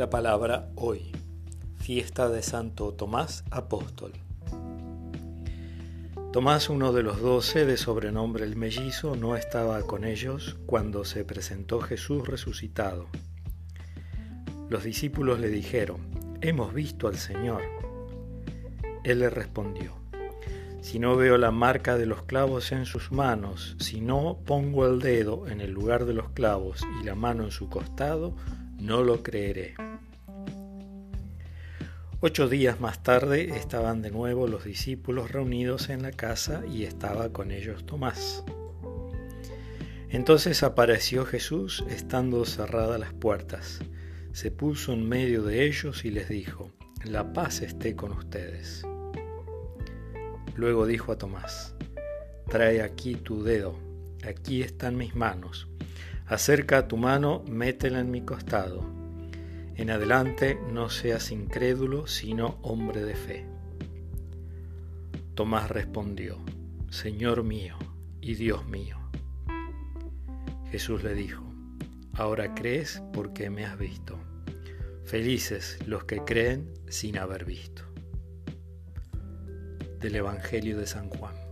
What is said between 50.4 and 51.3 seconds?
Luego dijo a